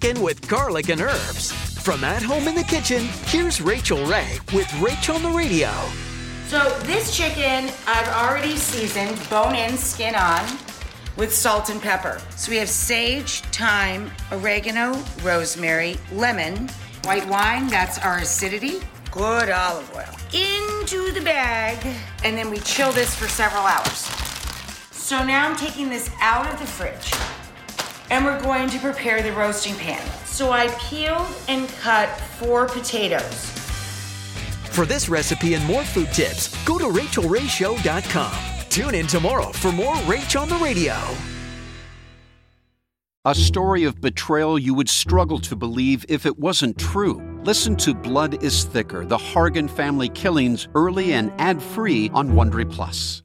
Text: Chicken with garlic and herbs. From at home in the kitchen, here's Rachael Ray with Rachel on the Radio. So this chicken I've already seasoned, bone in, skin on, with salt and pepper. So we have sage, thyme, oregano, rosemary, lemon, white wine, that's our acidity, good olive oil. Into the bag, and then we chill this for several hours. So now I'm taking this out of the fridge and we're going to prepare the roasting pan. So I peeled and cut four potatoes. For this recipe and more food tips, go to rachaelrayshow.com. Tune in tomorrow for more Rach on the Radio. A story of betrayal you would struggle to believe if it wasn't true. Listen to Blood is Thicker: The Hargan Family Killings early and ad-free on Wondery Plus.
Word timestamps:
Chicken 0.00 0.22
with 0.22 0.48
garlic 0.48 0.88
and 0.88 1.00
herbs. 1.00 1.52
From 1.82 2.04
at 2.04 2.22
home 2.22 2.48
in 2.48 2.54
the 2.54 2.62
kitchen, 2.62 3.02
here's 3.26 3.60
Rachael 3.60 4.06
Ray 4.06 4.38
with 4.54 4.72
Rachel 4.80 5.16
on 5.16 5.22
the 5.22 5.30
Radio. 5.30 5.70
So 6.46 6.70
this 6.84 7.14
chicken 7.14 7.70
I've 7.86 8.08
already 8.08 8.56
seasoned, 8.56 9.18
bone 9.28 9.54
in, 9.54 9.76
skin 9.76 10.14
on, 10.14 10.42
with 11.18 11.34
salt 11.34 11.68
and 11.68 11.82
pepper. 11.82 12.18
So 12.36 12.50
we 12.50 12.56
have 12.58 12.68
sage, 12.70 13.42
thyme, 13.52 14.10
oregano, 14.32 14.96
rosemary, 15.22 15.98
lemon, 16.12 16.70
white 17.04 17.28
wine, 17.28 17.66
that's 17.66 17.98
our 17.98 18.18
acidity, 18.18 18.80
good 19.10 19.50
olive 19.50 19.94
oil. 19.94 20.14
Into 20.32 21.12
the 21.12 21.20
bag, 21.20 21.76
and 22.24 22.38
then 22.38 22.48
we 22.48 22.58
chill 22.60 22.92
this 22.92 23.14
for 23.14 23.28
several 23.28 23.64
hours. 23.64 24.08
So 24.92 25.22
now 25.22 25.46
I'm 25.46 25.56
taking 25.56 25.90
this 25.90 26.10
out 26.20 26.50
of 26.50 26.58
the 26.58 26.66
fridge 26.66 27.12
and 28.10 28.24
we're 28.24 28.40
going 28.40 28.68
to 28.68 28.78
prepare 28.78 29.22
the 29.22 29.32
roasting 29.32 29.74
pan. 29.76 30.04
So 30.24 30.52
I 30.52 30.68
peeled 30.78 31.28
and 31.48 31.68
cut 31.80 32.08
four 32.38 32.66
potatoes. 32.66 33.46
For 34.70 34.86
this 34.86 35.08
recipe 35.08 35.54
and 35.54 35.64
more 35.66 35.84
food 35.84 36.12
tips, 36.12 36.48
go 36.64 36.78
to 36.78 36.84
rachaelrayshow.com. 36.84 38.32
Tune 38.68 38.94
in 38.94 39.06
tomorrow 39.06 39.50
for 39.50 39.72
more 39.72 39.94
Rach 40.06 40.40
on 40.40 40.48
the 40.48 40.56
Radio. 40.56 40.94
A 43.26 43.34
story 43.34 43.84
of 43.84 44.00
betrayal 44.00 44.58
you 44.58 44.72
would 44.72 44.88
struggle 44.88 45.38
to 45.40 45.54
believe 45.54 46.06
if 46.08 46.24
it 46.24 46.38
wasn't 46.38 46.78
true. 46.78 47.20
Listen 47.44 47.76
to 47.76 47.92
Blood 47.92 48.42
is 48.42 48.64
Thicker: 48.64 49.04
The 49.04 49.18
Hargan 49.18 49.68
Family 49.68 50.08
Killings 50.08 50.68
early 50.74 51.12
and 51.12 51.32
ad-free 51.38 52.10
on 52.14 52.30
Wondery 52.30 52.70
Plus. 52.70 53.18